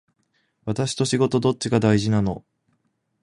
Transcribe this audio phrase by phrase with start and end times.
[0.65, 2.43] 私と仕事どっちが大事なの